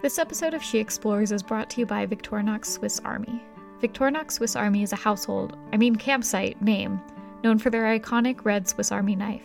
[0.00, 3.42] This episode of She Explores is brought to you by Victorinox Swiss Army.
[3.82, 7.00] Victorinox Swiss Army is a household, I mean campsite, name,
[7.42, 9.42] known for their iconic red Swiss Army knife.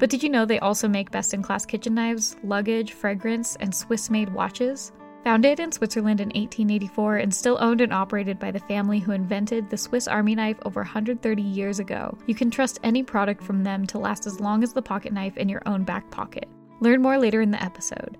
[0.00, 3.72] But did you know they also make best in class kitchen knives, luggage, fragrance, and
[3.72, 4.90] Swiss made watches?
[5.22, 9.70] Founded in Switzerland in 1884 and still owned and operated by the family who invented
[9.70, 13.86] the Swiss Army knife over 130 years ago, you can trust any product from them
[13.86, 16.48] to last as long as the pocket knife in your own back pocket.
[16.80, 18.18] Learn more later in the episode.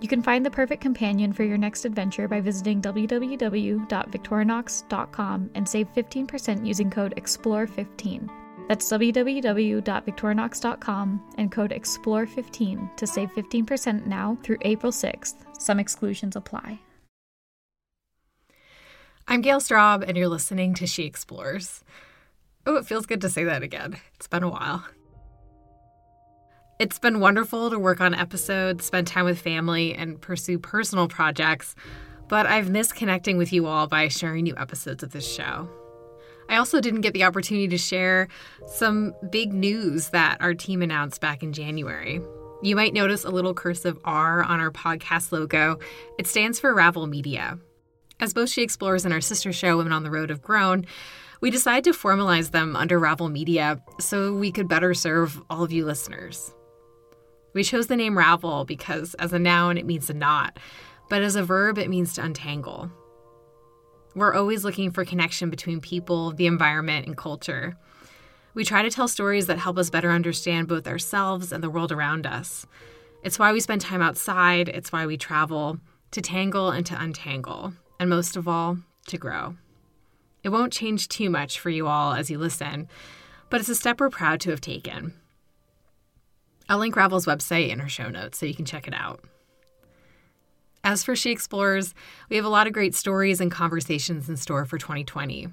[0.00, 5.92] You can find the perfect companion for your next adventure by visiting www.victorinox.com and save
[5.92, 8.30] 15% using code EXPLORE15.
[8.66, 15.34] That's www.victorinox.com and code EXPLORE15 to save 15% now through April 6th.
[15.60, 16.80] Some exclusions apply.
[19.28, 21.84] I'm Gale Straub, and you're listening to She Explores.
[22.64, 23.98] Oh, it feels good to say that again.
[24.14, 24.86] It's been a while.
[26.80, 31.74] It's been wonderful to work on episodes, spend time with family, and pursue personal projects,
[32.26, 35.68] but I've missed connecting with you all by sharing new episodes of this show.
[36.48, 38.28] I also didn't get the opportunity to share
[38.66, 42.22] some big news that our team announced back in January.
[42.62, 45.78] You might notice a little cursive R on our podcast logo.
[46.18, 47.58] It stands for Ravel Media.
[48.20, 50.86] As both She Explores and our sister show, Women on the Road, have grown,
[51.42, 55.72] we decided to formalize them under Ravel Media so we could better serve all of
[55.72, 56.54] you listeners.
[57.52, 60.58] We chose the name ravel because as a noun it means a knot,
[61.08, 62.90] but as a verb it means to untangle.
[64.14, 67.76] We're always looking for connection between people, the environment, and culture.
[68.54, 71.92] We try to tell stories that help us better understand both ourselves and the world
[71.92, 72.66] around us.
[73.22, 75.78] It's why we spend time outside, it's why we travel,
[76.10, 79.56] to tangle and to untangle, and most of all, to grow.
[80.42, 82.88] It won't change too much for you all as you listen,
[83.48, 85.14] but it's a step we're proud to have taken.
[86.70, 89.20] I'll link Ravel's website in her show notes so you can check it out.
[90.84, 91.94] As for She Explores,
[92.30, 95.48] we have a lot of great stories and conversations in store for 2020.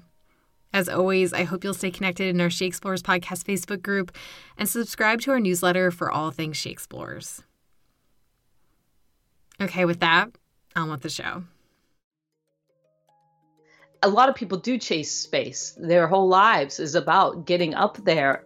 [0.72, 4.16] As always, I hope you'll stay connected in our She Explores podcast Facebook group
[4.56, 7.42] and subscribe to our newsletter for all things She Explores.
[9.60, 10.30] Okay, with that,
[10.76, 11.42] on with the show.
[14.04, 15.76] A lot of people do chase space.
[15.80, 18.44] Their whole lives is about getting up there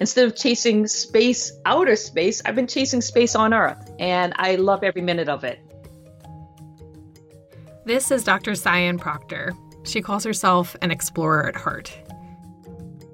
[0.00, 4.84] instead of chasing space, outer space, I've been chasing space on Earth, and I love
[4.84, 5.60] every minute of it.
[7.84, 8.54] This is Dr.
[8.54, 9.52] Sian Proctor.
[9.84, 11.98] She calls herself an explorer at heart.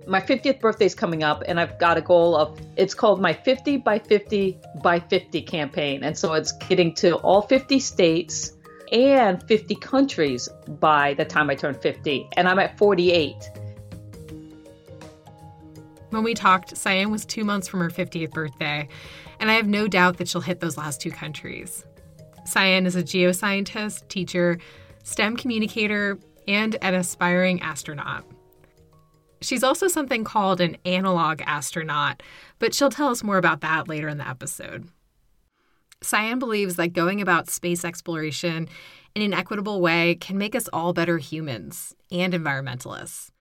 [0.06, 3.32] My 50th birthday is coming up, and I've got a goal of it's called my
[3.32, 6.04] 50 by 50 by 50 campaign.
[6.04, 8.52] And so it's getting to all 50 states
[8.92, 10.48] and 50 countries
[10.80, 12.28] by the time I turn 50.
[12.36, 13.34] And I'm at 48.
[16.14, 18.86] When we talked, Sian was two months from her 50th birthday,
[19.41, 21.84] and I have no doubt that she'll hit those last two countries.
[22.47, 24.60] Sian is a geoscientist, teacher,
[25.02, 26.16] STEM communicator,
[26.47, 28.25] and an aspiring astronaut.
[29.41, 32.22] She's also something called an analog astronaut,
[32.60, 34.88] but she'll tell us more about that later in the episode.
[36.00, 38.69] Sian believes that going about space exploration
[39.16, 43.32] in an equitable way can make us all better humans and environmentalists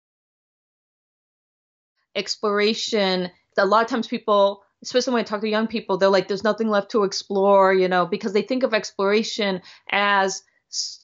[2.16, 6.28] exploration a lot of times people especially when i talk to young people they're like
[6.28, 10.44] there's nothing left to explore you know because they think of exploration as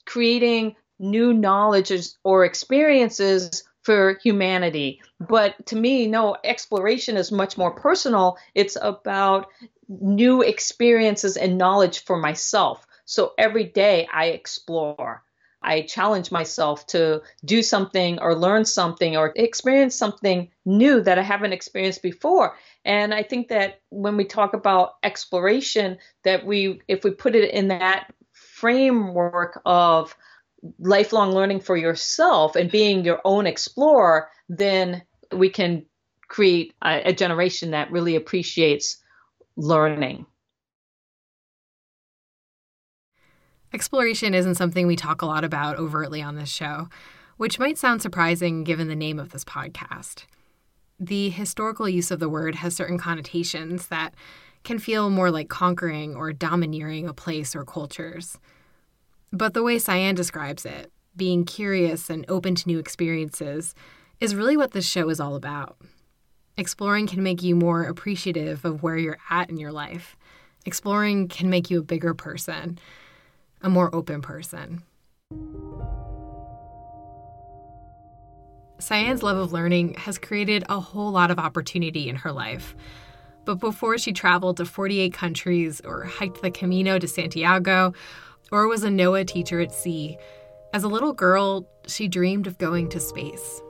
[0.06, 1.92] creating new knowledge
[2.24, 5.02] or experiences for humanity.
[5.20, 8.38] But to me no exploration is much more personal.
[8.54, 9.48] It's about
[9.88, 12.86] new experiences and knowledge for myself.
[13.06, 15.24] So every day i explore
[15.62, 21.22] I challenge myself to do something or learn something or experience something new that I
[21.22, 22.56] haven't experienced before.
[22.86, 27.52] And I think that when we talk about exploration, that we, if we put it
[27.54, 30.16] in that framework of
[30.80, 35.86] lifelong learning for yourself and being your own explorer, then we can
[36.28, 38.98] create a, a generation that really appreciates
[39.58, 40.26] learning.
[43.72, 46.90] Exploration isn't something we talk a lot about overtly on this show,
[47.38, 50.24] which might sound surprising given the name of this podcast.
[51.00, 54.16] The historical use of the word has certain connotations that
[54.64, 58.40] can feel more like conquering or domineering a place or cultures.
[59.32, 63.76] But the way Sian describes it, being curious and open to new experiences,
[64.20, 65.78] is really what this show is all about.
[66.58, 70.18] Exploring can make you more appreciative of where you're at in your life.
[70.66, 72.80] Exploring can make you a bigger person
[73.62, 74.84] a more open person.
[78.80, 82.76] Sian's love of learning has created a whole lot of opportunity in her life.
[83.46, 87.94] But before she traveled to 48 countries or hiked the Camino de Santiago
[88.52, 90.18] or was a NOAA teacher at sea,
[90.74, 93.62] as a little girl, she dreamed of going to space.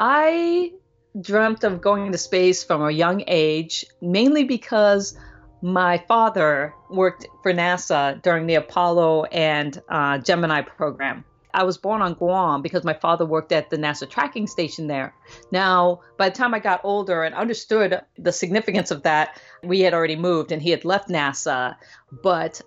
[0.00, 0.72] I
[1.20, 5.16] dreamt of going to space from a young age, mainly because
[5.62, 11.24] my father worked for NASA during the Apollo and uh, Gemini program.
[11.54, 15.14] I was born on Guam because my father worked at the NASA tracking station there.
[15.50, 19.94] Now, by the time I got older and understood the significance of that, we had
[19.94, 21.76] already moved and he had left NASA.
[22.22, 22.60] But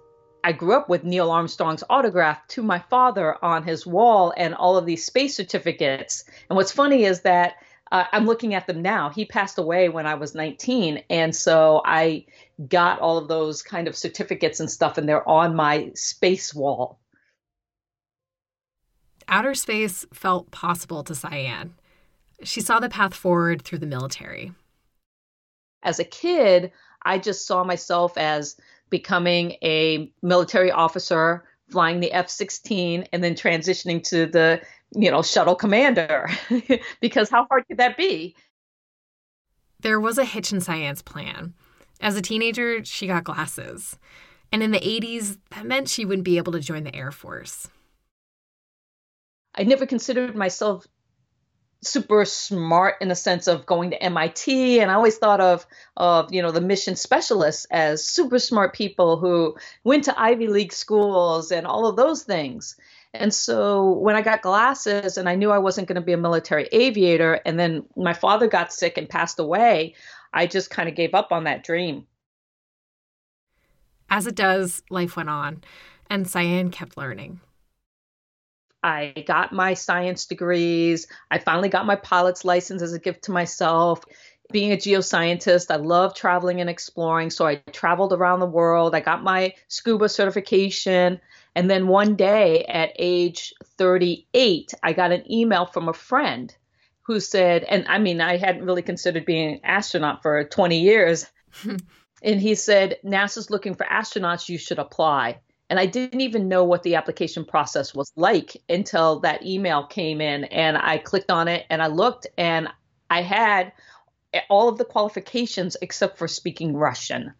[0.44, 4.78] I grew up with Neil Armstrong's autograph to my father on his wall and all
[4.78, 6.26] of these space certificates.
[6.50, 7.56] And what's funny is that
[7.92, 9.10] uh, I'm looking at them now.
[9.10, 11.04] He passed away when I was 19.
[11.10, 12.26] And so I
[12.68, 17.00] got all of those kind of certificates and stuff, and they're on my space wall.
[19.28, 21.74] Outer space felt possible to Sian.
[22.44, 24.54] She saw the path forward through the military.
[25.84, 26.72] As a kid,
[27.04, 28.56] I just saw myself as
[28.90, 34.62] becoming a military officer, flying the F 16, and then transitioning to the
[34.94, 36.30] you know, shuttle commander.
[37.02, 38.36] because how hard could that be?
[39.80, 41.54] There was a hitch in Sian's plan.
[42.00, 43.98] As a teenager, she got glasses.
[44.52, 47.68] And in the 80s, that meant she wouldn't be able to join the Air Force.
[49.56, 50.88] I never considered myself
[51.84, 55.66] super smart in the sense of going to MIT and I always thought of
[55.98, 60.74] of you know the mission specialists as super smart people who went to Ivy League
[60.74, 62.76] schools and all of those things.
[63.14, 66.18] And so when I got glasses and I knew I wasn't going to be a
[66.18, 69.96] military aviator, and then my father got sick and passed away,
[70.34, 72.08] I just kind of gave up on that dream.
[74.10, 75.64] As it does, life went on,
[76.10, 77.42] and Sian kept learning.
[78.84, 81.08] I got my science degrees.
[81.30, 84.04] I finally got my pilot's license as a gift to myself.
[84.52, 87.30] Being a geoscientist, I love traveling and exploring.
[87.30, 88.96] So I traveled around the world.
[88.96, 91.22] I got my scuba certification.
[91.56, 96.56] And then one day at age 38, I got an email from a friend
[97.02, 101.26] who said, and I mean, I hadn't really considered being an astronaut for 20 years.
[102.24, 105.40] and he said, NASA's looking for astronauts, you should apply.
[105.70, 110.22] And I didn't even know what the application process was like until that email came
[110.22, 110.46] in.
[110.46, 112.70] And I clicked on it and I looked and
[113.10, 113.74] I had
[114.50, 117.34] all of the qualifications except for speaking Russian.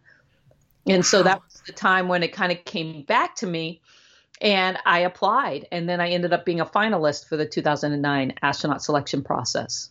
[0.88, 1.02] And wow.
[1.02, 3.82] so that was the time when it kind of came back to me
[4.42, 8.84] and I applied, and then I ended up being a finalist for the 2009 astronaut
[8.84, 9.90] selection process.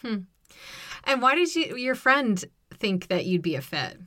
[0.00, 0.18] Hmm.
[1.04, 2.42] And why did you, your friend
[2.74, 3.98] think that you'd be a fit?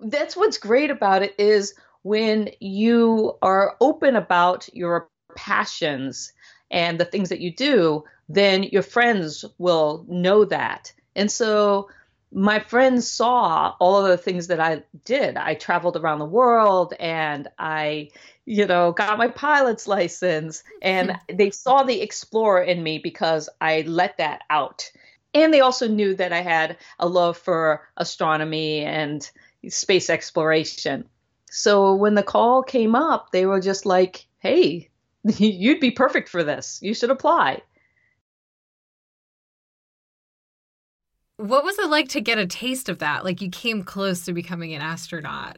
[0.00, 6.32] That's what's great about it is when you are open about your passions
[6.72, 10.92] and the things that you do, then your friends will know that.
[11.14, 11.88] And so
[12.32, 15.36] my friends saw all of the things that I did.
[15.36, 18.10] I traveled around the world and I,
[18.44, 23.82] you know, got my pilot's license and they saw the explorer in me because I
[23.82, 24.90] let that out.
[25.34, 29.28] And they also knew that I had a love for astronomy and
[29.68, 31.04] space exploration.
[31.50, 34.88] So when the call came up, they were just like, hey,
[35.24, 36.78] you'd be perfect for this.
[36.82, 37.62] You should apply.
[41.40, 43.24] What was it like to get a taste of that?
[43.24, 45.56] Like you came close to becoming an astronaut.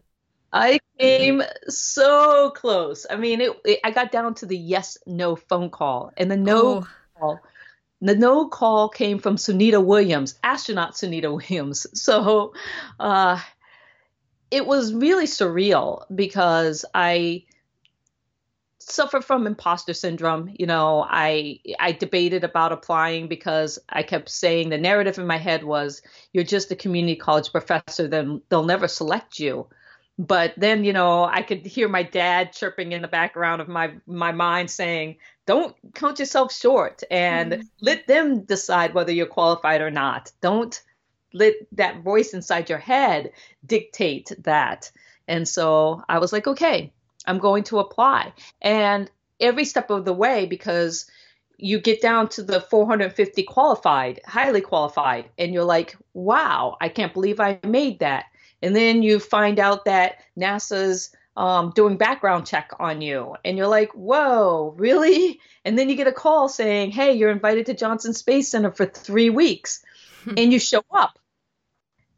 [0.52, 3.04] I came so close.
[3.10, 6.36] I mean, it, it, I got down to the yes no phone call, and the
[6.36, 6.88] no oh.
[7.18, 7.40] call,
[8.00, 11.86] the no call came from Sunita Williams, astronaut Sunita Williams.
[11.94, 12.52] So,
[13.00, 13.40] uh,
[14.52, 17.44] it was really surreal because I
[18.90, 20.54] suffer from imposter syndrome.
[20.58, 25.38] You know, I I debated about applying because I kept saying the narrative in my
[25.38, 29.66] head was you're just a community college professor, then they'll never select you.
[30.18, 33.94] But then, you know, I could hear my dad chirping in the background of my
[34.06, 37.62] my mind saying, "Don't count yourself short and mm-hmm.
[37.80, 40.30] let them decide whether you're qualified or not.
[40.40, 40.82] Don't
[41.32, 43.32] let that voice inside your head
[43.64, 44.90] dictate that."
[45.28, 46.92] And so I was like, "Okay,
[47.26, 48.32] I'm going to apply.
[48.60, 49.10] And
[49.40, 51.06] every step of the way, because
[51.56, 57.12] you get down to the 450 qualified, highly qualified, and you're like, wow, I can't
[57.12, 58.26] believe I made that.
[58.62, 63.68] And then you find out that NASA's um, doing background check on you, and you're
[63.68, 65.40] like, whoa, really?
[65.64, 68.86] And then you get a call saying, hey, you're invited to Johnson Space Center for
[68.86, 69.84] three weeks,
[70.26, 71.18] and you show up.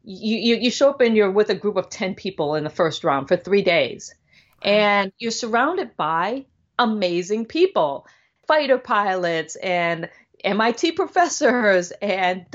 [0.03, 2.69] You, you, you show up and you're with a group of 10 people in the
[2.69, 4.13] first round for three days
[4.61, 6.45] and you're surrounded by
[6.77, 8.07] amazing people
[8.47, 10.09] fighter pilots and
[10.43, 12.45] MIT professors and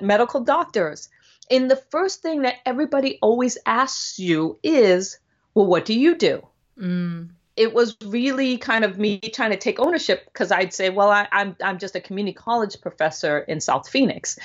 [0.00, 1.08] medical doctors.
[1.50, 5.18] And the first thing that everybody always asks you is,
[5.54, 6.46] well, what do you do?
[6.78, 7.30] Mm.
[7.56, 11.28] It was really kind of me trying to take ownership because I'd say, well, I,
[11.32, 14.38] I'm I'm just a community college professor in South Phoenix,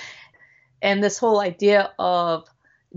[0.82, 2.50] and this whole idea of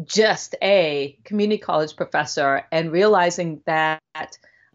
[0.04, 4.00] just a community college professor and realizing that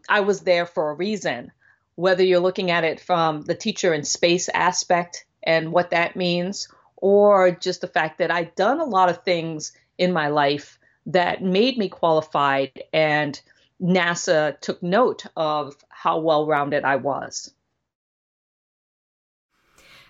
[0.08, 1.50] I was there for a reason
[1.96, 6.68] whether you're looking at it from the teacher in space aspect and what that means,
[6.96, 11.42] or just the fact that I'd done a lot of things in my life that
[11.42, 13.40] made me qualified, and
[13.80, 17.52] NASA took note of how well rounded I was.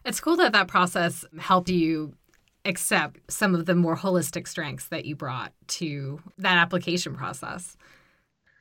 [0.04, 2.14] It's cool that that process helped you
[2.64, 7.76] accept some of the more holistic strengths that you brought to that application process.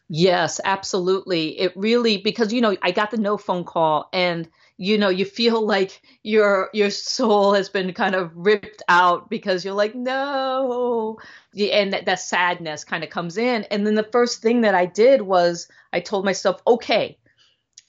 [0.09, 1.59] Yes, absolutely.
[1.59, 5.25] It really because you know I got the no phone call and you know you
[5.25, 11.17] feel like your your soul has been kind of ripped out because you're like no
[11.57, 14.85] and that, that sadness kind of comes in and then the first thing that I
[14.85, 17.17] did was I told myself okay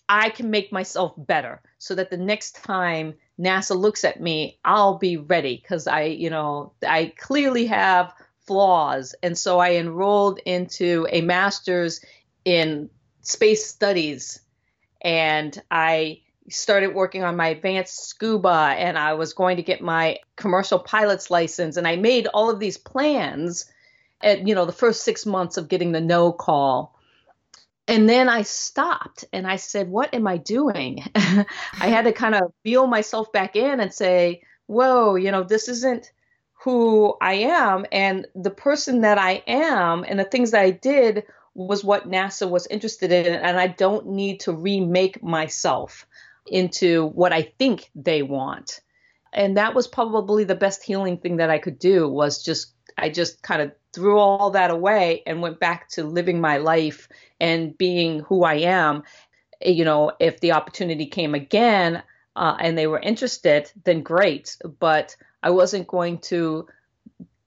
[0.09, 4.99] I can make myself better so that the next time NASA looks at me I'll
[4.99, 8.13] be ready cuz I you know I clearly have
[8.47, 9.15] flaws.
[9.23, 12.05] And so I enrolled into a master's
[12.45, 12.91] in
[13.23, 14.41] space studies.
[15.01, 20.19] And I started working on my advanced scuba and I was going to get my
[20.37, 21.77] commercial pilot's license.
[21.77, 23.67] And I made all of these plans
[24.23, 26.94] at you know the first 6 months of getting the no call
[27.87, 31.47] and then I stopped and I said what am I doing I
[31.89, 36.13] had to kind of feel myself back in and say whoa you know this isn't
[36.65, 41.25] who I am and the person that I am and the things that I did
[41.55, 46.07] was what NASA was interested in and I don't need to remake myself
[46.47, 48.81] into what I think they want.
[49.33, 53.09] And that was probably the best healing thing that I could do was just I
[53.09, 57.09] just kind of threw all that away and went back to living my life
[57.41, 59.05] and being who I am.
[59.65, 62.03] You know, if the opportunity came again
[62.37, 64.57] uh, and they were interested, then great.
[64.81, 66.67] But I wasn't going to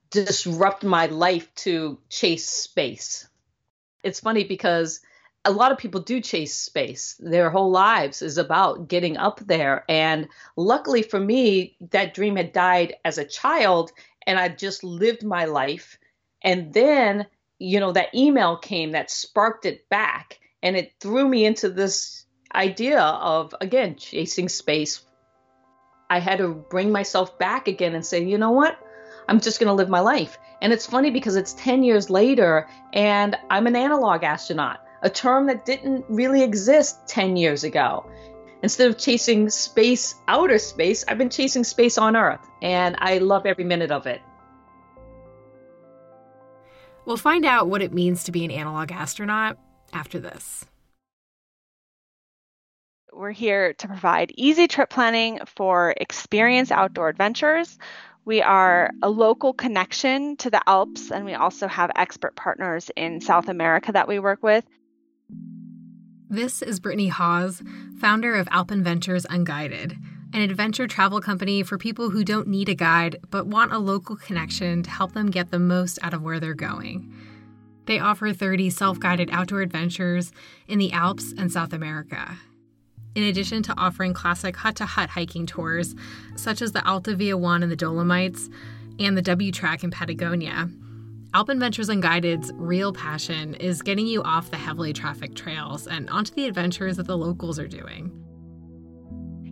[0.10, 3.27] disrupt my life to chase space.
[4.04, 5.01] It's funny because
[5.44, 7.16] a lot of people do chase space.
[7.20, 9.86] Their whole lives is about getting up there.
[9.89, 13.92] And luckily for me, that dream had died as a child
[14.25, 15.98] and I just lived my life.
[16.44, 17.27] And then,
[17.60, 22.25] you know, that email came that sparked it back and it threw me into this
[22.53, 25.01] idea of, again, chasing space
[26.10, 28.79] I had to bring myself back again and say, you know what?
[29.27, 30.38] I'm just going to live my life.
[30.62, 35.48] And it's funny because it's 10 years later and I'm an analog astronaut, a term
[35.48, 38.10] that didn't really exist 10 years ago.
[38.63, 43.46] Instead of chasing space, outer space, I've been chasing space on Earth, and I love
[43.46, 44.20] every minute of it.
[47.08, 49.58] We'll find out what it means to be an analog astronaut
[49.94, 50.66] after this.
[53.14, 57.80] We're here to provide easy trip planning for experienced outdoor adventures.
[58.26, 63.22] We are a local connection to the Alps, and we also have expert partners in
[63.22, 64.66] South America that we work with.
[66.30, 67.64] This is Brittany Hawes,
[68.02, 69.96] founder of Alpenventures Unguided,
[70.38, 74.15] an adventure travel company for people who don't need a guide but want a local
[74.15, 77.12] connection to help them get the most out of where they're going.
[77.88, 80.32] They offer 30 self guided outdoor adventures
[80.67, 82.38] in the Alps and South America
[83.15, 85.96] in addition to offering classic hut to hut hiking tours,
[86.36, 88.48] such as the Alta Via One in the Dolomites
[89.00, 90.70] and the W Trek in Patagonia.
[91.34, 96.46] Alpenventures Unguided's real passion is getting you off the heavily trafficked trails and onto the
[96.46, 98.27] adventures that the locals are doing.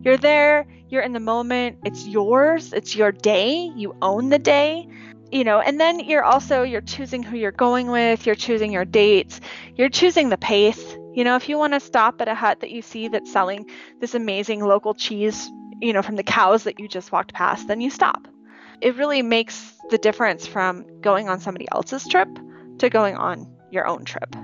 [0.05, 4.87] You're there, you're in the moment, it's yours, it's your day, you own the day
[5.31, 8.85] you know and then you're also you're choosing who you're going with you're choosing your
[8.85, 9.41] dates
[9.75, 12.71] you're choosing the pace you know, if you want to stop at a hut that
[12.71, 13.69] you see that's selling
[14.01, 15.49] this amazing local cheese,
[15.81, 18.27] you know, from the cows that you just walked past, then you stop.
[18.81, 22.27] It really makes the difference from going on somebody else's trip
[22.79, 24.35] to going on your own trip.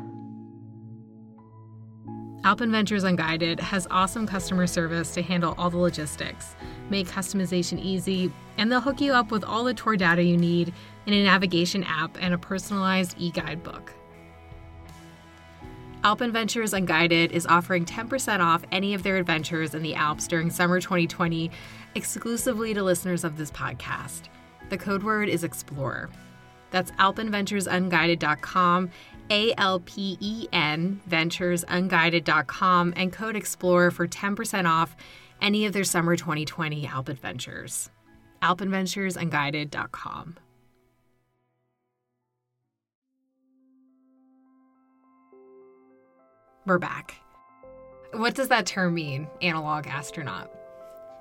[2.43, 6.55] Alpenventures Unguided has awesome customer service to handle all the logistics,
[6.89, 10.74] make customization easy, and they'll hook you up with all the tour data you need
[11.05, 13.93] in a navigation app and a personalized e guidebook.
[16.03, 20.81] Alpenventures Unguided is offering 10% off any of their adventures in the Alps during summer
[20.81, 21.51] 2020
[21.93, 24.24] exclusively to listeners of this podcast.
[24.69, 26.10] The code word is EXPLORE.
[26.71, 28.89] That's alpenventuresunguided.com,
[29.32, 34.96] A L P E N, venturesunguided.com, and code EXPLORE for 10% off
[35.42, 37.90] any of their summer 2020 Alp adventures.
[38.44, 40.38] alpenventuresunguided.com.
[46.66, 47.16] We're back.
[48.14, 50.52] What does that term mean, analog astronaut?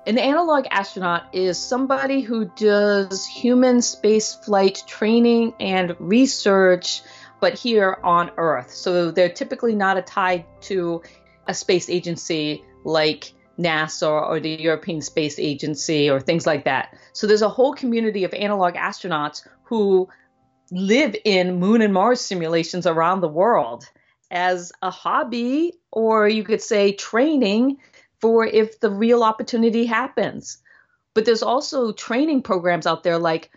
[0.05, 7.01] An analog astronaut is somebody who does human space flight training and research,
[7.41, 8.71] but here on Earth.
[8.71, 11.01] So they're typically not tied to
[11.47, 16.95] a space agency like NASA or the European Space Agency or things like that.
[17.13, 20.07] So there's a whole community of analog astronauts who
[20.71, 23.85] live in moon and Mars simulations around the world
[24.29, 27.77] as a hobby, or you could say training
[28.21, 30.59] for if the real opportunity happens.
[31.13, 33.51] But there's also training programs out there like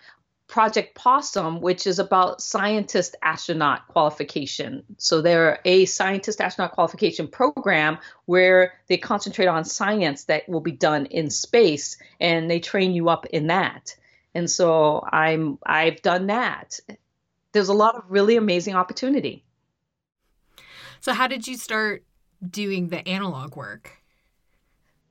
[0.46, 4.84] Project PoSSUM, which is about scientist astronaut qualification.
[4.98, 10.72] So they're a scientist astronaut qualification program where they concentrate on science that will be
[10.72, 13.96] done in space and they train you up in that.
[14.34, 16.78] And so I'm I've done that.
[17.52, 19.44] There's a lot of really amazing opportunity.
[21.00, 22.04] So how did you start
[22.48, 24.02] doing the analog work?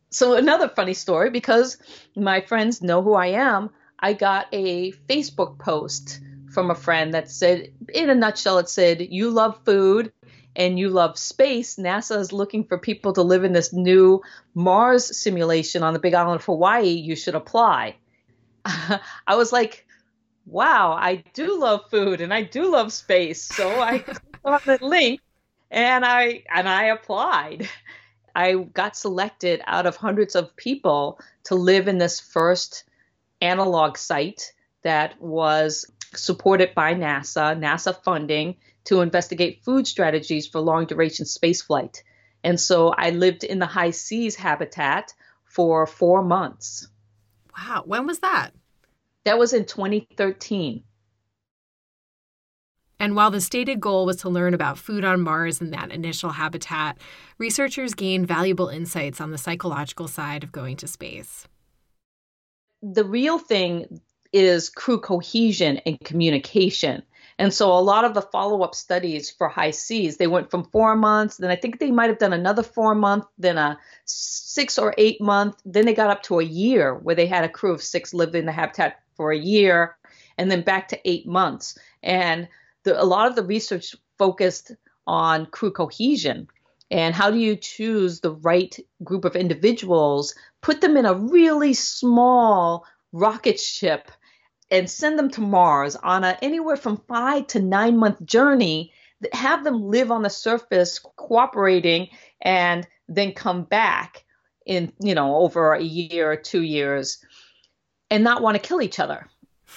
[0.10, 1.78] So another funny story because
[2.16, 3.72] my friends know who I am.
[4.00, 6.20] I got a Facebook post
[6.54, 10.12] from a friend that said, in a nutshell, it said, You love food
[10.56, 11.78] and you love space.
[11.78, 14.22] NASA is looking for people to live in this new
[14.54, 16.90] Mars simulation on the big island of Hawaii.
[16.90, 17.96] You should apply.
[18.66, 19.00] I
[19.36, 19.86] was like,
[20.46, 23.42] Wow, I do love food and I do love space.
[23.42, 25.22] So I clicked on the link
[25.72, 27.68] and I and I applied.
[28.36, 32.84] I got selected out of hundreds of people to live in this first
[33.44, 35.86] analog site that was
[36.16, 42.02] supported by NASA, NASA funding to investigate food strategies for long duration spaceflight.
[42.44, 45.14] And so I lived in the HI-SEAS habitat
[45.46, 46.88] for four months.
[47.58, 47.84] Wow.
[47.86, 48.52] When was that?
[49.26, 50.84] That was in 2013.
[53.00, 56.32] And while the stated goal was to learn about food on Mars and that initial
[56.32, 56.98] habitat,
[57.38, 61.48] researchers gained valuable insights on the psychological side of going to space.
[62.84, 64.02] The real thing
[64.34, 67.04] is crew cohesion and communication.
[67.40, 71.38] And so a lot of the follow-up studies for HI-SEAS, they went from four months,
[71.38, 75.22] then I think they might have done another four month, then a six or eight
[75.22, 78.14] month, then they got up to a year where they had a crew of six
[78.14, 79.96] live in the habitat for a year,
[80.38, 81.78] and then back to eight months.
[82.04, 82.50] And
[82.84, 84.72] the, a lot of the research focused
[85.08, 86.48] on crew cohesion
[86.94, 91.74] and how do you choose the right group of individuals, put them in a really
[91.74, 94.12] small rocket ship
[94.70, 98.94] and send them to Mars on a anywhere from five to nine month journey,
[99.34, 104.24] have them live on the surface cooperating and then come back
[104.68, 107.26] in, you know, over a year or two years
[108.12, 109.28] and not want to kill each other.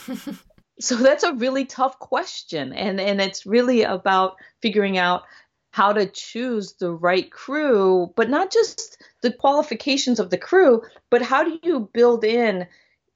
[0.79, 2.73] So that's a really tough question.
[2.73, 5.23] And, and it's really about figuring out
[5.77, 11.21] how to choose the right crew, but not just the qualifications of the crew, but
[11.21, 12.67] how do you build in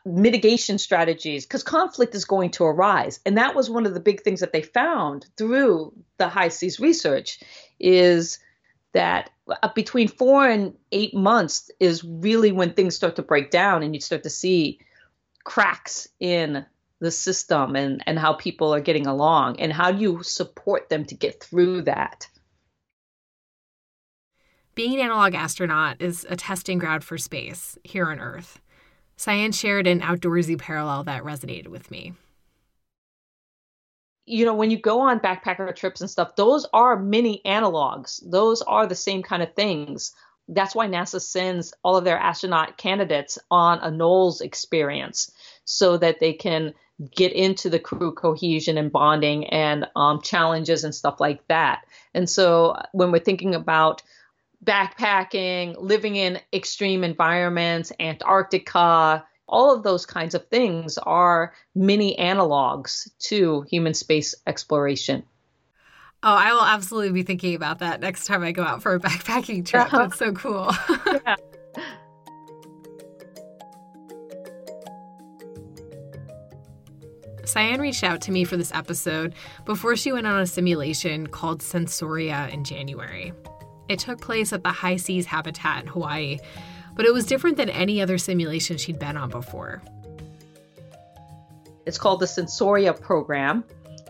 [0.04, 1.46] mitigation strategies?
[1.46, 3.18] Because conflict is going to arise.
[3.24, 7.40] And that was one of the big things that they found through the HI-SEAS research
[7.78, 8.38] is
[8.92, 13.82] that uh, between four and eight months is really when things start to break down
[13.82, 14.80] and you start to see
[15.44, 16.66] cracks in
[16.98, 21.06] the system and, and how people are getting along and how do you support them
[21.06, 22.28] to get through that
[24.80, 28.62] being an analog astronaut is a testing ground for space here on earth.
[29.18, 32.14] Sian shared an outdoorsy parallel that resonated with me.
[34.24, 38.22] You know when you go on backpacker trips and stuff those are mini analogs.
[38.24, 40.14] Those are the same kind of things.
[40.48, 45.30] That's why NASA sends all of their astronaut candidates on a NOLS experience
[45.66, 46.72] so that they can
[47.14, 51.84] get into the crew cohesion and bonding and um, challenges and stuff like that.
[52.14, 54.02] And so when we're thinking about
[54.64, 63.10] backpacking, living in extreme environments, Antarctica, all of those kinds of things are mini analogs
[63.18, 65.24] to human space exploration.
[66.22, 69.00] Oh, I will absolutely be thinking about that next time I go out for a
[69.00, 69.86] backpacking trip.
[69.86, 69.98] Uh-huh.
[69.98, 70.70] That's so cool.
[71.06, 71.36] yeah.
[77.46, 81.60] Sian reached out to me for this episode before she went on a simulation called
[81.60, 83.32] Sensoria in January.
[83.90, 86.38] It took place at the HI-SEAS habitat in Hawaii,
[86.94, 89.82] but it was different than any other simulation she'd been on before.
[91.86, 93.64] It's called the Sensoria program,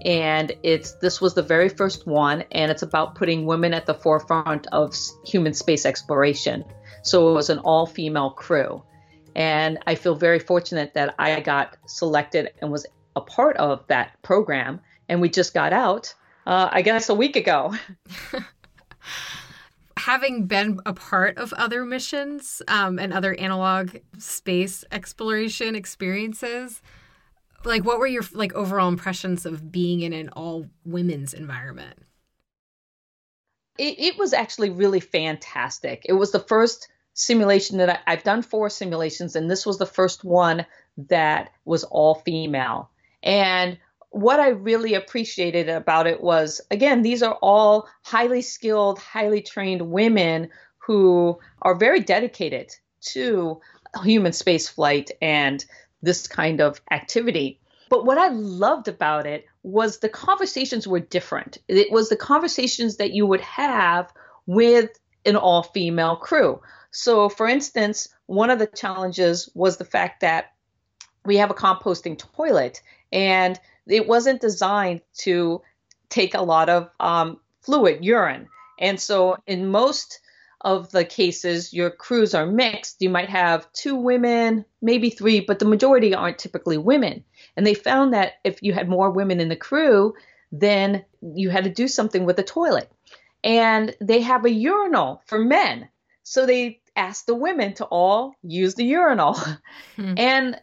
[0.04, 3.94] and it's this was the very first one, and it's about putting women at the
[3.94, 6.62] forefront of human space exploration.
[7.00, 8.82] So it was an all female crew.
[9.34, 12.84] And I feel very fortunate that I got selected and was
[13.16, 14.80] a part of that program.
[15.08, 16.12] And we just got out,
[16.46, 17.74] uh, I guess, a week ago.
[20.00, 26.80] Having been a part of other missions um, and other analog space exploration experiences,
[27.64, 31.98] like what were your like overall impressions of being in an all women's environment?
[33.76, 36.06] It, it was actually really fantastic.
[36.08, 39.84] It was the first simulation that I, I've done four simulations, and this was the
[39.84, 40.64] first one
[40.96, 42.90] that was all female.
[43.22, 43.78] And
[44.10, 49.82] what I really appreciated about it was, again, these are all highly skilled, highly trained
[49.82, 52.74] women who are very dedicated
[53.12, 53.60] to
[54.02, 55.64] human space flight and
[56.02, 57.60] this kind of activity.
[57.88, 61.58] But what I loved about it was the conversations were different.
[61.68, 64.12] It was the conversations that you would have
[64.46, 64.90] with
[65.24, 66.60] an all female crew.
[66.92, 70.52] So, for instance, one of the challenges was the fact that
[71.24, 72.80] we have a composting toilet
[73.12, 73.58] and
[73.90, 75.62] it wasn't designed to
[76.08, 78.48] take a lot of um, fluid, urine.
[78.78, 80.20] And so, in most
[80.62, 83.00] of the cases, your crews are mixed.
[83.00, 87.24] You might have two women, maybe three, but the majority aren't typically women.
[87.56, 90.14] And they found that if you had more women in the crew,
[90.52, 92.90] then you had to do something with the toilet.
[93.42, 95.88] And they have a urinal for men.
[96.24, 99.36] So they asked the women to all use the urinal.
[99.96, 100.14] Hmm.
[100.16, 100.60] And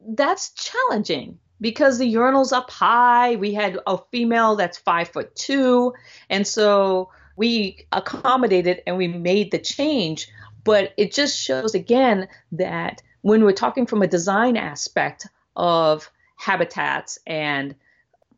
[0.00, 3.34] that's challenging because the urinal's up high.
[3.34, 5.94] We had a female that's five foot two.
[6.30, 10.28] And so we accommodated and we made the change.
[10.62, 15.26] But it just shows again that when we're talking from a design aspect
[15.56, 17.74] of habitats and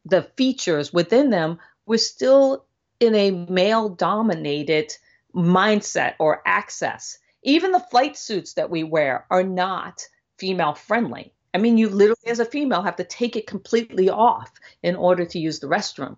[0.06, 2.64] the features within them, we're still
[2.98, 4.90] in a male dominated
[5.34, 7.18] mindset or access.
[7.42, 10.00] Even the flight suits that we wear are not
[10.38, 11.34] female friendly.
[11.54, 14.50] I mean, you literally, as a female, have to take it completely off
[14.82, 16.16] in order to use the restroom.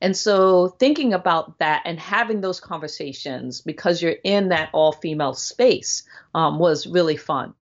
[0.00, 5.34] And so, thinking about that and having those conversations because you're in that all female
[5.34, 6.02] space
[6.34, 7.54] um, was really fun.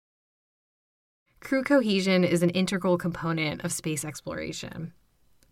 [1.39, 4.93] Crew cohesion is an integral component of space exploration.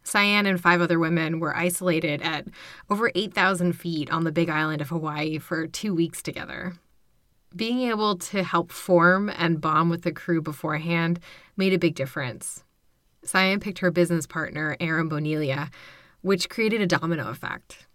[0.03, 2.47] Sian and five other women were isolated at
[2.89, 6.73] over 8,000 feet on the big island of Hawaii for two weeks together.
[7.55, 11.19] Being able to help form and bond with the crew beforehand
[11.57, 12.63] made a big difference.
[13.23, 15.69] Sian picked her business partner, Aaron Bonilia,
[16.21, 17.87] which created a domino effect.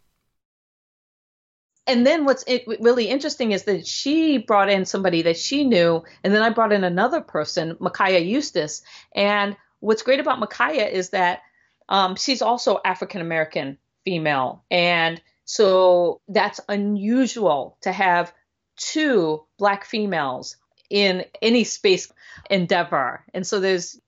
[1.87, 2.45] And then what's
[2.81, 6.73] really interesting is that she brought in somebody that she knew, and then I brought
[6.73, 8.83] in another person, Micaiah Eustace.
[9.15, 11.43] And what's great about Micaiah is that
[11.89, 14.65] um, she's also African American female.
[14.71, 18.33] And so that's unusual to have
[18.77, 20.57] two black females
[20.91, 22.13] in any space
[22.51, 23.25] endeavor.
[23.35, 24.01] And so there's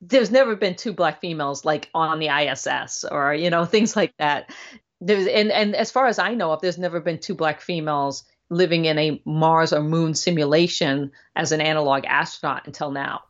[0.00, 4.14] there's never been two black females like on the ISS or you know things like
[4.18, 4.52] that.
[5.00, 8.24] There's and and as far as I know, if there's never been two black females
[8.50, 13.22] living in a Mars or Moon simulation as an analog astronaut until now.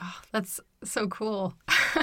[0.00, 1.54] Oh, that's so cool.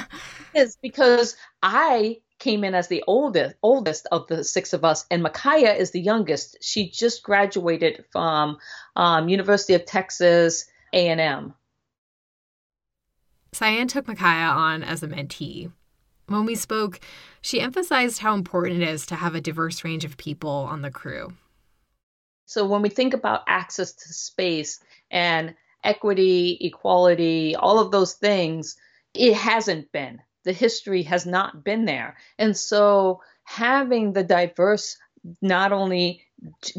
[0.54, 5.24] is because I came in as the oldest oldest of the six of us, and
[5.24, 6.58] Micaiah is the youngest.
[6.62, 8.58] She just graduated from
[8.96, 11.54] um, University of Texas A and M.
[13.54, 15.72] Sian took Micaiah on as a mentee.
[16.28, 17.00] When we spoke,
[17.42, 20.92] she emphasized how important it is to have a diverse range of people on the
[20.92, 21.34] crew.
[22.46, 28.78] So when we think about access to space and equity, equality, all of those things,
[29.14, 30.22] it hasn't been.
[30.48, 32.16] The history has not been there.
[32.40, 34.98] And so having the diverse,
[35.42, 36.24] not only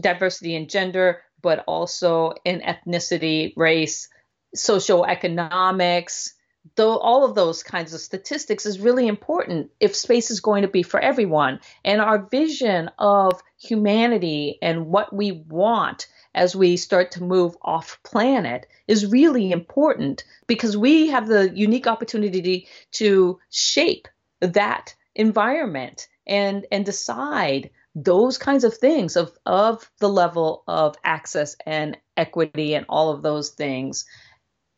[0.01, 4.09] diversity in gender, but also in ethnicity, race,
[4.57, 6.31] socioeconomics,
[6.77, 10.69] though all of those kinds of statistics is really important if space is going to
[10.69, 11.61] be for everyone.
[11.85, 16.07] And our vision of humanity and what we want
[16.39, 21.89] as we start to move off planet is really important because we have the unique
[21.89, 24.07] opportunity to shape
[24.41, 31.57] that environment and and decide those kinds of things of of the level of access
[31.67, 34.05] and equity and all of those things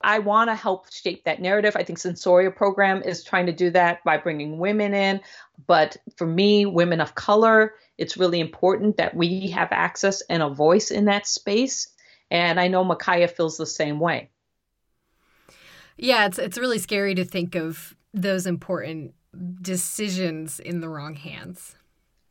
[0.03, 1.77] I want to help shape that narrative.
[1.77, 5.21] I think Sensoria program is trying to do that by bringing women in.
[5.67, 10.49] But for me, women of color, it's really important that we have access and a
[10.49, 11.89] voice in that space.
[12.31, 14.31] And I know Micaiah feels the same way.
[15.99, 19.13] Yeah, it's it's really scary to think of those important
[19.61, 21.77] decisions in the wrong hands.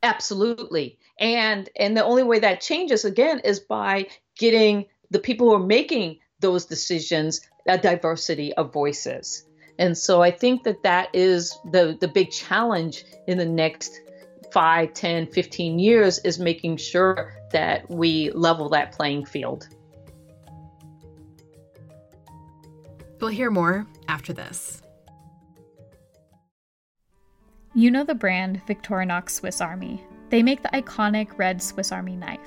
[0.01, 0.97] Absolutely.
[1.19, 5.65] And and the only way that changes again is by getting the people who are
[5.65, 9.45] making those decisions a diversity of voices.
[9.77, 14.01] And so I think that that is the, the big challenge in the next
[14.51, 19.67] 5, 10, 15 years is making sure that we level that playing field.
[23.19, 24.81] We'll hear more after this.
[27.75, 30.03] You know the brand Victorinox Swiss Army.
[30.29, 32.39] They make the iconic red Swiss Army knife.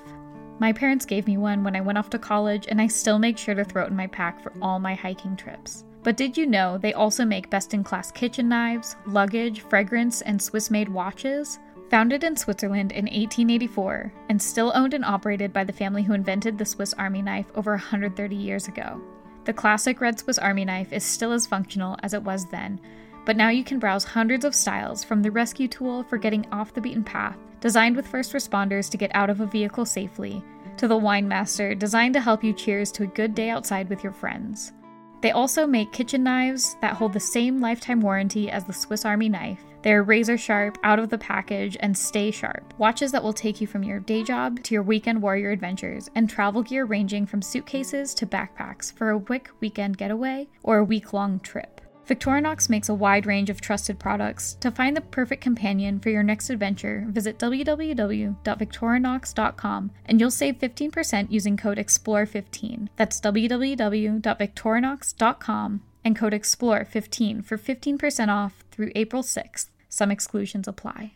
[0.63, 3.37] My parents gave me one when I went off to college, and I still make
[3.37, 5.83] sure to throw it in my pack for all my hiking trips.
[6.05, 10.41] But did you know they also make best in class kitchen knives, luggage, fragrance, and
[10.41, 11.59] Swiss made watches?
[11.91, 16.57] Founded in Switzerland in 1884 and still owned and operated by the family who invented
[16.57, 19.01] the Swiss Army knife over 130 years ago.
[19.45, 22.81] The classic red Swiss Army knife is still as functional as it was then,
[23.25, 26.75] but now you can browse hundreds of styles from the rescue tool for getting off
[26.75, 30.43] the beaten path, designed with first responders to get out of a vehicle safely,
[30.77, 34.03] to the wine master designed to help you cheers to a good day outside with
[34.03, 34.73] your friends.
[35.21, 39.29] They also make kitchen knives that hold the same lifetime warranty as the Swiss Army
[39.29, 39.63] knife.
[39.83, 42.75] They're razor sharp, out of the package, and stay sharp.
[42.79, 46.29] Watches that will take you from your day job to your weekend warrior adventures, and
[46.29, 51.13] travel gear ranging from suitcases to backpacks for a quick weekend getaway or a week
[51.13, 51.82] long trip.
[52.09, 54.57] Victorinox makes a wide range of trusted products.
[54.61, 61.31] To find the perfect companion for your next adventure, visit www.victorinox.com and you'll save 15%
[61.31, 62.89] using code EXPLORE15.
[62.97, 69.67] That's www.victorinox.com and code EXPLORE15 for 15% off through April 6th.
[69.89, 71.13] Some exclusions apply.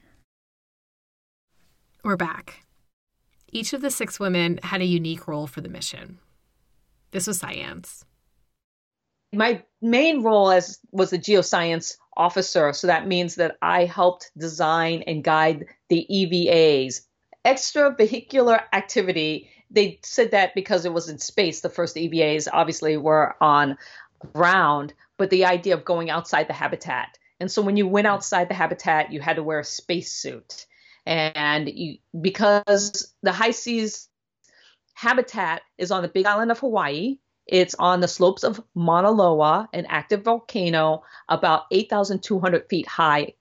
[2.05, 2.63] We're back.
[3.51, 6.21] Each of the six women had a unique role for the mission.
[7.11, 8.06] This was Sian's
[9.37, 15.03] my main role as was a geoscience officer, so that means that I helped design
[15.07, 17.03] and guide the EVAs.
[17.45, 23.37] Extravehicular activity, they said that because it was in space, the first EVAs obviously were
[23.41, 23.77] on
[24.33, 27.19] ground, but the idea of going outside the habitat.
[27.39, 30.67] And so when you went outside the habitat, you had to wear a spacesuit.
[31.05, 34.09] And you, because the HI-SEAS
[34.95, 39.69] habitat is on the big island of Hawaii, it's on the slopes of Mauna Loa,
[39.73, 43.35] an active volcano about 8,200 feet high.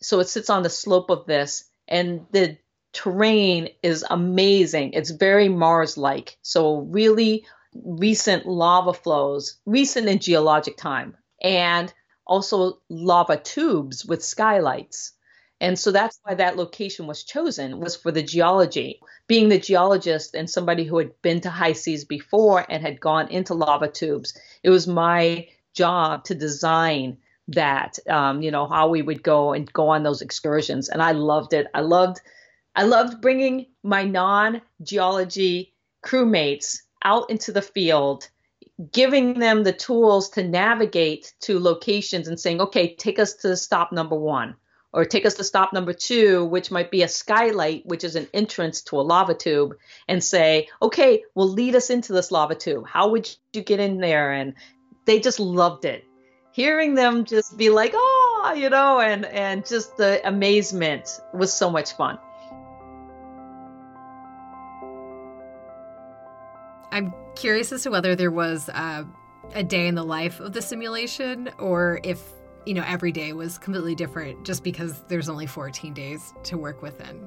[0.00, 2.58] So it sits on the slope of this, and the
[2.92, 4.92] terrain is amazing.
[4.92, 6.36] It's very Mars like.
[6.42, 11.92] So, really recent lava flows, recent in geologic time, and
[12.26, 15.12] also lava tubes with skylights.
[15.60, 19.00] And so that's why that location was chosen was for the geology.
[19.26, 23.54] Being the geologist and somebody who had been to HI-SEAS before and had gone into
[23.54, 27.16] lava tubes, it was my job to design
[27.48, 27.98] that.
[28.08, 31.52] Um, you know how we would go and go on those excursions, and I loved
[31.54, 31.66] it.
[31.74, 32.20] I loved,
[32.76, 38.28] I loved bringing my non-geology crewmates out into the field
[38.90, 43.92] giving them the tools to navigate to locations and saying, okay, take us to stop
[43.92, 44.56] number one
[44.94, 48.28] or take us to stop number two, which might be a skylight, which is an
[48.32, 49.74] entrance to a lava tube,
[50.06, 52.86] and say, okay, well, lead us into this lava tube.
[52.86, 54.30] How would you get in there?
[54.30, 54.54] And
[55.04, 56.04] they just loved it.
[56.52, 61.70] Hearing them just be like, oh, you know, and, and just the amazement was so
[61.70, 62.16] much fun.
[66.92, 69.02] I'm curious as to whether there was uh,
[69.56, 72.22] a day in the life of the simulation or if
[72.66, 76.82] you know, every day was completely different just because there's only 14 days to work
[76.82, 77.24] within?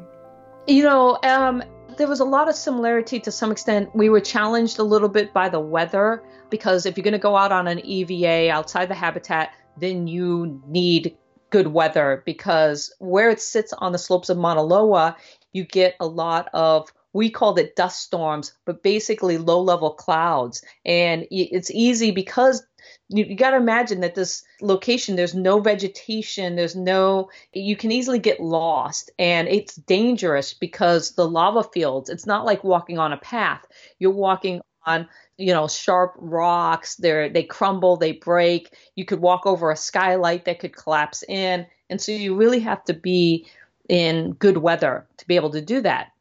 [0.68, 1.64] You know, um,
[1.98, 3.90] there was a lot of similarity to some extent.
[3.96, 7.36] We were challenged a little bit by the weather because if you're going to go
[7.36, 11.18] out on an EVA outside the habitat, then you need
[11.50, 15.16] good weather because where it sits on the slopes of Mauna Loa,
[15.54, 20.64] you get a lot of we called it dust storms, but basically low level clouds.
[20.86, 22.66] And it's easy because
[23.10, 27.92] you, you got to imagine that this location there's no vegetation there's no you can
[27.92, 29.10] easily get lost.
[29.18, 33.66] And it's dangerous because the lava fields it's not like walking on a path.
[34.00, 38.76] You're walking on you know sharp rocks they they crumble they break.
[38.96, 41.66] You could walk over a skylight that could collapse in.
[41.90, 43.48] And so you really have to be
[43.90, 46.12] in good weather to be able to do that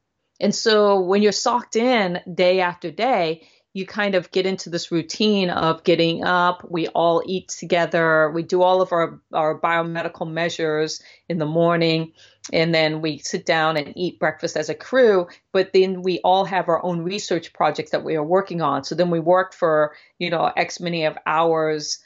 [0.40, 3.46] and so when you're socked in day after day
[3.76, 6.66] you kind of get into this routine of getting up.
[6.66, 8.30] We all eat together.
[8.30, 12.12] We do all of our, our biomedical measures in the morning.
[12.54, 15.26] And then we sit down and eat breakfast as a crew.
[15.52, 18.82] But then we all have our own research projects that we are working on.
[18.82, 21.98] So then we work for, you know, X many of hours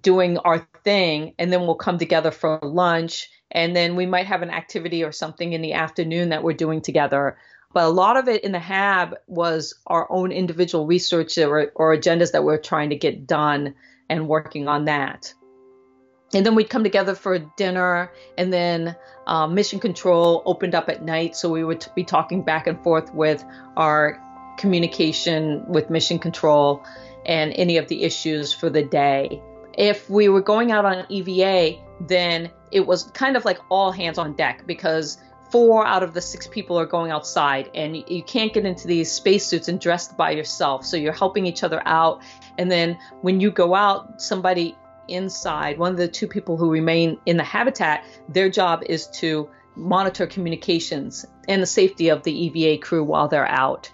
[0.00, 1.34] doing our thing.
[1.38, 3.28] And then we'll come together for lunch.
[3.50, 6.80] And then we might have an activity or something in the afternoon that we're doing
[6.80, 7.36] together
[7.74, 11.96] But a lot of it in the HAB was our own individual research or, or
[11.96, 13.74] agendas that we're trying to get done
[14.08, 15.34] and working on that.
[16.34, 18.94] And then we'd come together for dinner, and then
[19.26, 23.12] uh, Mission Control opened up at night, so we would be talking back and forth
[23.14, 23.42] with
[23.76, 24.22] our
[24.58, 26.84] communication with Mission Control
[27.24, 29.40] and any of the issues for the day.
[29.78, 31.78] If we were going out on EVA,
[32.08, 35.16] then it was kind of like all hands on deck because
[35.50, 39.10] four out of the six people are going outside and you can't get into these
[39.10, 40.84] spacesuits and dressed by yourself.
[40.84, 42.22] So you're helping each other out.
[42.58, 44.76] And then when you go out, somebody
[45.08, 49.48] inside, one of the two people who remain in the habitat, their job is to
[49.74, 53.90] monitor communications and the safety of the EVA crew while they're out.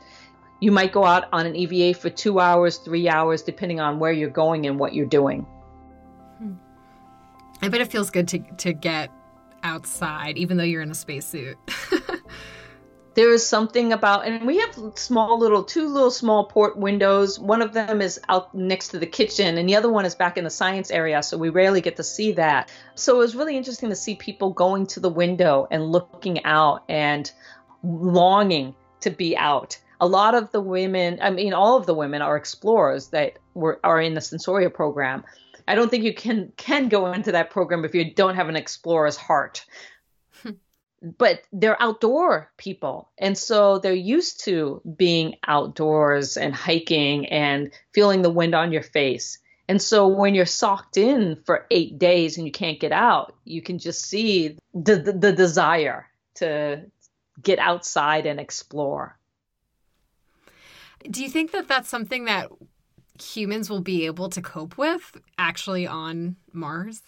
[0.60, 4.12] You might go out on an EVA for two hours, three hours, depending on where
[4.12, 5.46] you're going and what you're doing.
[7.60, 9.10] I bet it feels good to, to get
[9.64, 11.58] outside, even though you're in a spacesuit.
[13.14, 17.38] there is something about and we have small little two little small port windows.
[17.38, 20.36] One of them is out next to the kitchen and the other one is back
[20.36, 22.70] in the science area so we rarely get to see that.
[22.94, 26.84] So it was really interesting to see people going to the window and looking out
[26.88, 27.30] and
[27.82, 29.78] longing to be out.
[30.00, 33.80] A lot of the women i mean all of the women are explorers that were
[33.84, 35.24] are in the sensoria program
[35.68, 38.56] i don't think you can can go into that program if you don't have an
[38.56, 39.64] explorer's heart
[40.42, 40.50] hmm.
[41.18, 43.10] but they're outdoor people.
[43.18, 48.82] And so they're used to being outdoors and hiking and feeling the wind on your
[48.82, 49.38] face.
[49.68, 53.62] And so when you're socked in for eight days and you can't get out, you
[53.62, 56.82] can just see the, the, the desire to
[57.42, 59.18] get outside and explore.
[61.10, 62.50] Do you think that that's something that
[63.22, 67.02] humans will be able to cope with actually on Mars?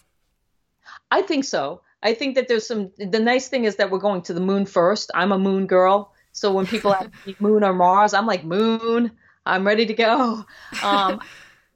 [1.11, 1.81] I think so.
[2.03, 2.91] I think that there's some.
[2.97, 5.11] The nice thing is that we're going to the moon first.
[5.13, 9.11] I'm a moon girl, so when people ask me moon or Mars, I'm like moon.
[9.45, 10.45] I'm ready to go.
[10.83, 11.21] Um,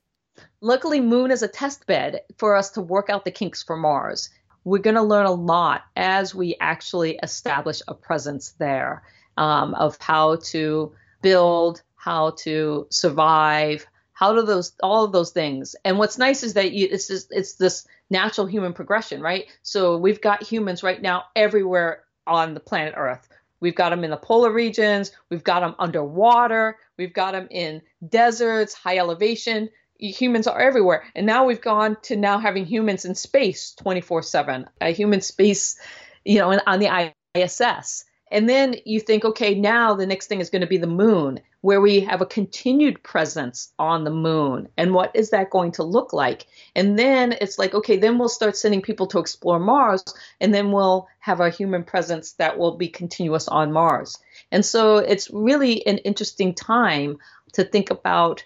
[0.61, 4.29] luckily, moon is a test bed for us to work out the kinks for Mars.
[4.63, 9.01] We're going to learn a lot as we actually establish a presence there
[9.37, 13.87] um, of how to build, how to survive,
[14.21, 15.75] how do those all of those things.
[15.83, 19.45] And what's nice is that you, it's just, it's this natural human progression, right?
[19.63, 23.27] So we've got humans right now everywhere on the planet Earth.
[23.61, 27.81] We've got them in the polar regions, we've got them underwater, we've got them in
[28.09, 29.69] deserts, high elevation.
[29.97, 31.03] Humans are everywhere.
[31.15, 34.67] And now we've gone to now having humans in space 24/7.
[34.81, 35.79] A human space,
[36.25, 38.05] you know, on the ISS.
[38.31, 41.41] And then you think, okay, now the next thing is going to be the moon
[41.59, 44.69] where we have a continued presence on the moon.
[44.77, 46.47] And what is that going to look like?
[46.75, 50.03] And then it's like, okay, then we'll start sending people to explore Mars,
[50.39, 54.17] and then we'll have a human presence that will be continuous on Mars.
[54.51, 57.17] And so it's really an interesting time
[57.53, 58.43] to think about,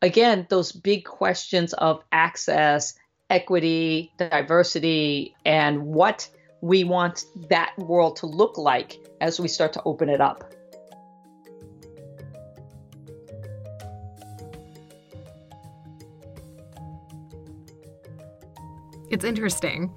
[0.00, 2.94] again, those big questions of access,
[3.28, 6.28] equity, diversity, and what
[6.62, 10.54] we want that world to look like as we start to open it up.
[19.10, 19.92] It's interesting.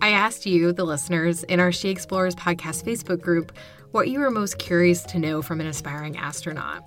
[0.00, 3.52] I asked you, the listeners, in our She Explorers podcast Facebook group,
[3.90, 6.82] what you were most curious to know from an aspiring astronaut.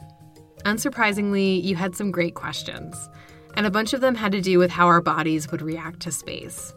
[0.63, 3.09] Unsurprisingly, you had some great questions,
[3.55, 6.11] and a bunch of them had to do with how our bodies would react to
[6.11, 6.73] space.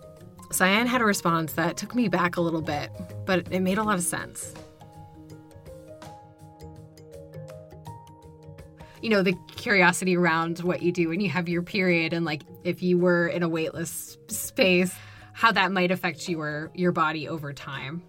[0.50, 2.90] Sian had a response that took me back a little bit,
[3.24, 4.54] but it made a lot of sense.
[9.02, 12.42] you know the curiosity around what you do when you have your period and like
[12.64, 14.94] if you were in a weightless space
[15.32, 18.02] how that might affect your your body over time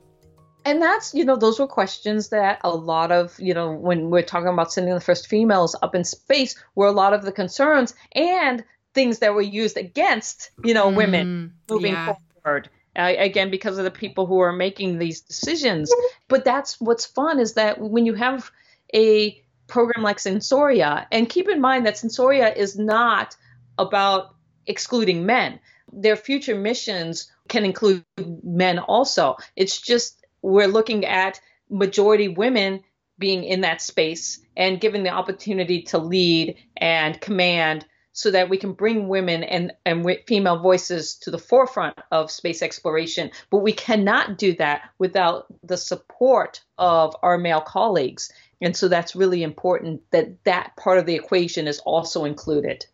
[0.65, 4.21] and that's you know those were questions that a lot of you know when we're
[4.21, 7.93] talking about sending the first females up in space were a lot of the concerns
[8.13, 12.05] and things that were used against you know women mm, moving yeah.
[12.05, 12.61] forward uh,
[12.95, 15.91] again because of the people who are making these decisions
[16.27, 18.51] but that's what's fun is that when you have
[18.93, 21.07] a program like Sensoria.
[21.11, 23.35] And keep in mind that Sensoria is not
[23.79, 24.35] about
[24.67, 25.59] excluding men.
[25.91, 28.03] Their future missions can include
[28.43, 29.37] men also.
[29.55, 32.83] It's just we're looking at majority women
[33.17, 38.57] being in that space and given the opportunity to lead and command so that we
[38.57, 43.31] can bring women and, and female voices to the forefront of space exploration.
[43.49, 48.31] But we cannot do that without the support of our male colleagues.
[48.61, 52.85] And so that's really important that that part of the equation is also included.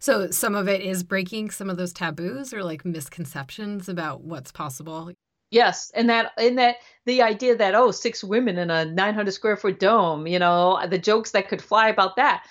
[0.00, 4.52] So some of it is breaking some of those taboos or like misconceptions about what's
[4.52, 5.12] possible.
[5.50, 6.76] Yes, and that and that
[7.06, 10.98] the idea that oh, six women in a 900 square foot dome, you know, the
[10.98, 12.44] jokes that could fly about that.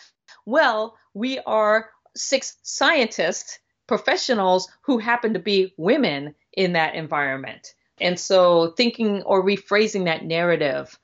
[0.48, 7.76] Well, we are six scientists, professionals who happen to be women in that environment.
[8.00, 10.98] And so thinking or rephrasing that narrative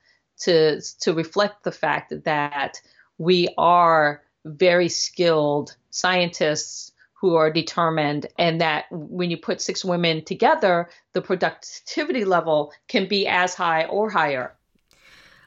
[0.44, 2.80] to to reflect the fact that
[3.18, 10.24] we are very skilled scientists who are determined and that when you put six women
[10.24, 14.56] together the productivity level can be as high or higher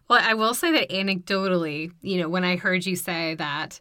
[0.09, 3.81] well i will say that anecdotally you know when i heard you say that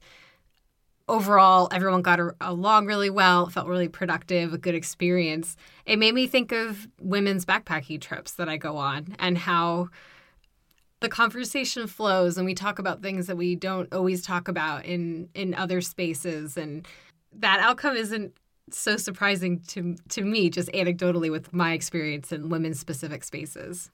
[1.08, 5.56] overall everyone got along really well felt really productive a good experience
[5.86, 9.88] it made me think of women's backpacking trips that i go on and how
[11.02, 15.30] the conversation flows and we talk about things that we don't always talk about in
[15.36, 16.58] in other spaces.
[16.58, 16.88] And
[17.32, 18.34] that outcome isn't
[18.72, 23.92] so surprising to to me just anecdotally with my experience in women's specific spaces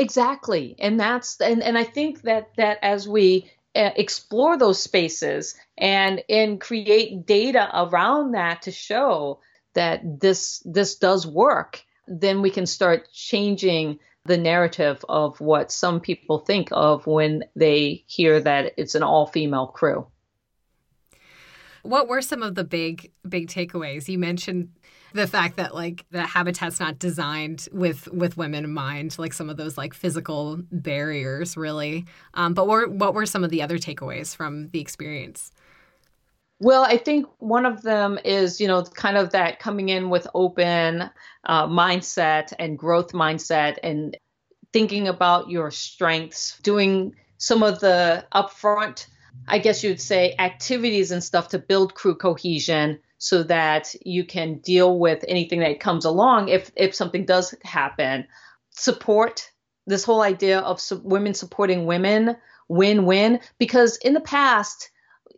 [0.00, 5.54] exactly and that's and, and i think that that as we uh, explore those spaces
[5.78, 9.40] and and create data around that to show
[9.74, 16.00] that this this does work then we can start changing the narrative of what some
[16.00, 20.06] people think of when they hear that it's an all female crew
[21.82, 24.08] what were some of the big big takeaways?
[24.08, 24.70] You mentioned
[25.12, 29.50] the fact that like the habitat's not designed with with women in mind, like some
[29.50, 32.06] of those like physical barriers, really.
[32.34, 35.52] Um, but what what were some of the other takeaways from the experience?
[36.62, 40.26] Well, I think one of them is, you know, kind of that coming in with
[40.34, 41.10] open
[41.44, 44.14] uh, mindset and growth mindset and
[44.72, 49.06] thinking about your strengths, doing some of the upfront
[49.46, 54.58] I guess you'd say, activities and stuff to build crew cohesion so that you can
[54.58, 58.26] deal with anything that comes along if, if something does happen.
[58.70, 59.50] Support
[59.86, 62.36] this whole idea of women supporting women,
[62.68, 64.90] win win, because in the past,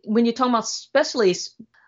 [0.03, 1.35] when you're talking about especially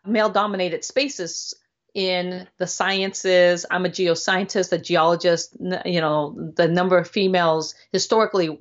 [0.06, 1.54] male dominated spaces,
[1.96, 3.66] in the sciences.
[3.72, 5.56] I'm a geoscientist, a geologist.
[5.86, 8.56] You know, the number of females historically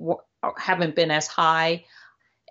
[0.57, 1.83] haven't been as high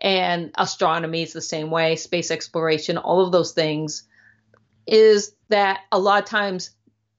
[0.01, 4.05] and astronomy is the same way, space exploration, all of those things,
[4.87, 6.71] is that a lot of times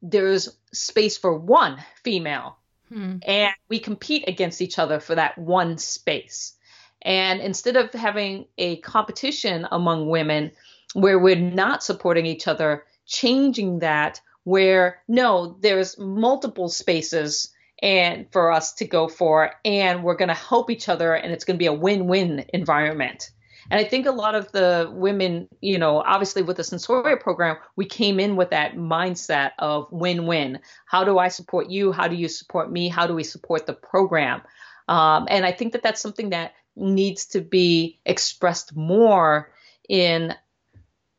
[0.02, 2.58] there's space for one female.
[2.90, 3.18] Hmm.
[3.26, 6.54] And we compete against each other for that one space.
[7.02, 10.52] And instead of having a competition among women
[10.94, 17.50] where we're not supporting each other, changing that where no, there's multiple spaces
[17.86, 21.46] and for us to go for and we're going to help each other and it's
[21.46, 23.30] going to be a win-win environment.
[23.70, 27.58] And i think a lot of the women you know obviously with the sensoria program
[27.76, 30.60] we came in with that mindset of win-win.
[30.88, 31.92] How do i support you?
[31.92, 32.90] How do you support me?
[32.90, 34.42] How do we support the program?
[34.88, 39.52] Um, and i think that that's something that needs to be expressed more
[39.88, 40.34] in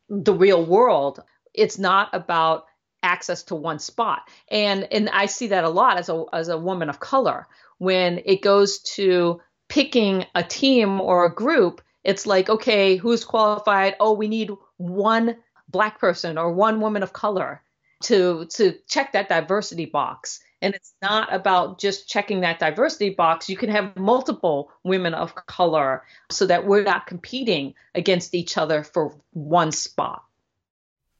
[0.09, 1.21] the real world.
[1.53, 2.65] It's not about
[3.07, 4.27] access to one spot.
[4.49, 7.47] And and I see that a lot as a as a woman of color
[7.77, 13.95] when it goes to picking a team or a group, it's like, okay, who's qualified?
[13.99, 15.37] Oh, we need one
[15.69, 17.61] black person or one woman of color
[18.03, 20.39] to to check that diversity box.
[20.61, 23.47] And it's not about just checking that diversity box.
[23.47, 28.83] You can have multiple women of color so that we're not competing against each other
[28.83, 30.23] for one spot.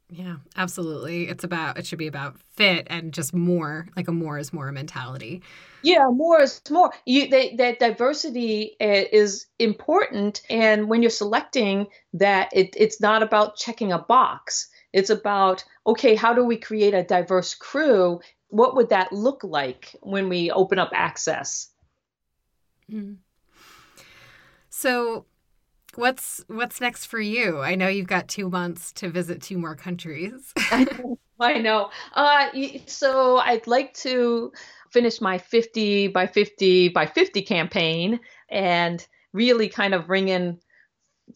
[0.10, 1.28] Yeah, absolutely.
[1.28, 4.72] It's about it should be about fit and just more like a more is more
[4.72, 5.42] mentality.
[5.84, 6.94] Yeah, more is more.
[7.06, 13.22] You they, that diversity eh, is important, and when you're selecting that, it, it's not
[13.22, 14.70] about checking a box.
[14.94, 18.22] It's about okay, how do we create a diverse crew?
[18.48, 21.70] What would that look like when we open up access?
[22.90, 23.16] Mm-hmm.
[24.70, 25.26] So
[25.98, 27.60] what's what's next for you?
[27.60, 30.54] I know you've got two months to visit two more countries.
[31.40, 31.92] I know.
[32.14, 32.48] Uh,
[32.86, 34.52] so I'd like to
[34.92, 38.20] finish my 50 by 50 by 50 campaign
[38.50, 40.60] and really kind of bring in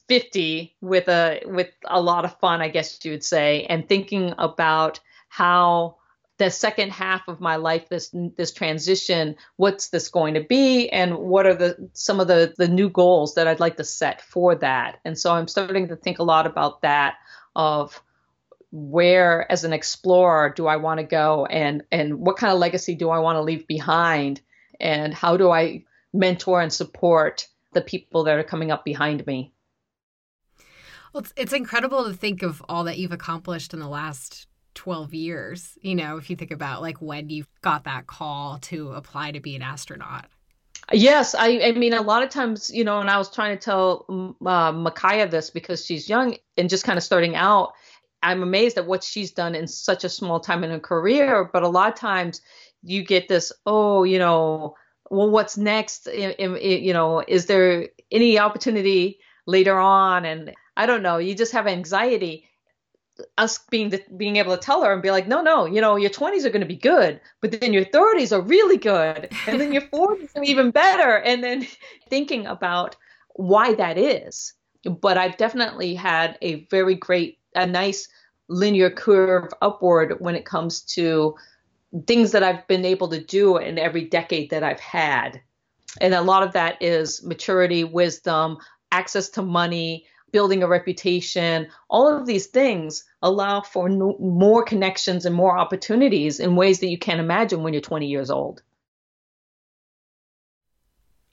[0.07, 4.33] 50 with a with a lot of fun, I guess you would say, and thinking
[4.37, 4.99] about
[5.29, 5.97] how
[6.41, 10.89] the second half of my life this this transition what's this going to be?
[10.89, 14.23] And what are the some of the the new goals that I'd like to set
[14.23, 14.99] for that?
[15.05, 17.17] And so I'm starting to think a lot about that
[17.55, 18.01] of
[18.71, 21.45] where as an explorer do I want to go?
[21.45, 24.41] And and what kind of legacy do I want to leave behind?
[24.79, 29.53] And how do I mentor and support the people that are coming up behind me?
[31.13, 35.13] Well it's, it's incredible to think of all that you've accomplished in the last 12
[35.13, 39.31] years, you know, if you think about like when you got that call to apply
[39.31, 40.27] to be an astronaut.
[40.91, 43.63] Yes, I, I mean, a lot of times, you know, and I was trying to
[43.63, 47.73] tell uh, Makaya this because she's young and just kind of starting out.
[48.23, 51.49] I'm amazed at what she's done in such a small time in her career.
[51.51, 52.41] But a lot of times
[52.83, 54.75] you get this, oh, you know,
[55.09, 56.07] well, what's next?
[56.07, 60.25] You know, is there any opportunity later on?
[60.25, 61.17] And I don't know.
[61.17, 62.49] You just have anxiety
[63.37, 65.95] us being the, being able to tell her and be like, no, no, you know,
[65.95, 69.59] your 20s are going to be good, but then your 30s are really good, and
[69.59, 71.67] then your 40s are even better, and then
[72.09, 72.95] thinking about
[73.35, 74.53] why that is.
[74.83, 78.07] But I've definitely had a very great, a nice
[78.47, 81.35] linear curve upward when it comes to
[82.07, 85.41] things that I've been able to do in every decade that I've had.
[85.99, 88.57] And a lot of that is maturity, wisdom,
[88.91, 95.25] access to money, building a reputation, all of these things allow for no, more connections
[95.25, 98.61] and more opportunities in ways that you can't imagine when you're 20 years old.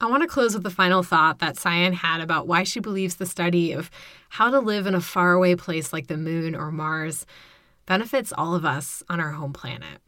[0.00, 3.16] I want to close with the final thought that Sian had about why she believes
[3.16, 3.90] the study of
[4.28, 7.26] how to live in a faraway place like the moon or Mars
[7.84, 10.00] benefits all of us on our home planet.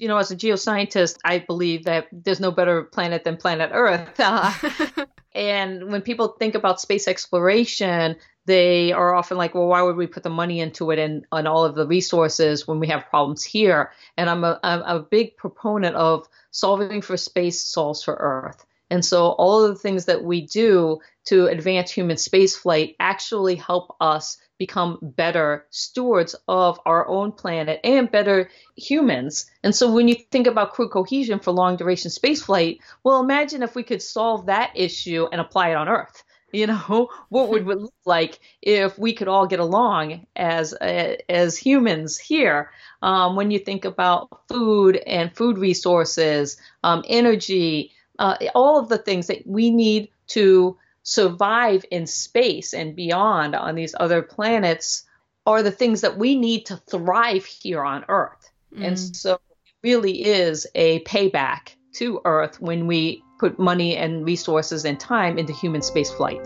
[0.00, 4.18] You know, as a geoscientist, I believe that there's no better planet than planet Earth.
[4.18, 4.50] Uh,
[5.34, 10.06] and when people think about space exploration, they are often like, well, why would we
[10.06, 13.44] put the money into it and, and all of the resources when we have problems
[13.44, 13.92] here?
[14.16, 18.64] And I'm a, I'm a big proponent of solving for space solves for Earth.
[18.90, 23.94] And so all of the things that we do to advance human spaceflight actually help
[24.00, 29.50] us become better stewards of our own planet and better humans.
[29.64, 33.74] And so when you think about crew cohesion for long duration spaceflight, well, imagine if
[33.74, 36.22] we could solve that issue and apply it on Earth.
[36.52, 41.14] You know, what would it look like if we could all get along as uh,
[41.28, 42.72] as humans here?
[43.02, 48.98] Um, when you think about food and food resources, um, energy, uh, all of the
[48.98, 50.76] things that we need to
[51.10, 55.02] survive in space and beyond on these other planets
[55.44, 58.48] are the things that we need to thrive here on Earth.
[58.72, 58.86] Mm.
[58.86, 64.84] And so it really is a payback to Earth when we put money and resources
[64.84, 66.40] and time into human space flight.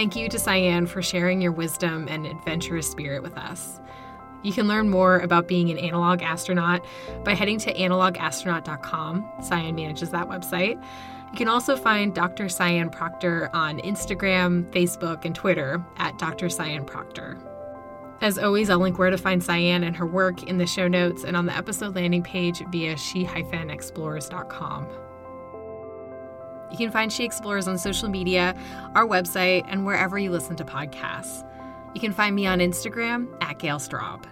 [0.00, 3.78] Thank you to Sian for sharing your wisdom and adventurous spirit with us.
[4.42, 6.82] You can learn more about being an analog astronaut
[7.22, 9.30] by heading to analogastronaut.com.
[9.42, 10.82] Sian manages that website.
[11.30, 12.48] You can also find Dr.
[12.48, 16.48] Sian Proctor on Instagram, Facebook, and Twitter at Dr.
[16.48, 17.36] Sian Proctor.
[18.22, 21.24] As always, I'll link where to find Sian and her work in the show notes
[21.24, 24.86] and on the episode landing page via she-explores.com.
[26.70, 28.56] You can find She Explores on social media,
[28.94, 31.46] our website, and wherever you listen to podcasts.
[31.94, 34.24] You can find me on Instagram at Gale Straub.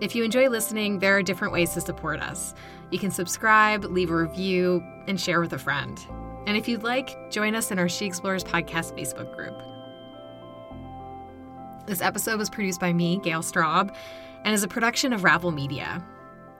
[0.00, 2.54] If you enjoy listening, there are different ways to support us.
[2.90, 6.00] You can subscribe, leave a review, and share with a friend.
[6.46, 9.54] And if you'd like, join us in our She Explores podcast Facebook group.
[11.86, 13.94] This episode was produced by me, Gale Straub,
[14.44, 16.02] and is a production of Ravel Media.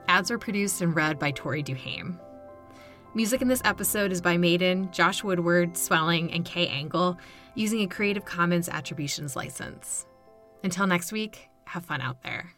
[0.07, 2.19] Ads were produced and read by Tori Duhame.
[3.13, 7.17] Music in this episode is by Maiden, Josh Woodward, Swelling, and Kai Engel,
[7.55, 10.05] using a Creative Commons Attributions license.
[10.63, 12.53] Until next week, have fun out there.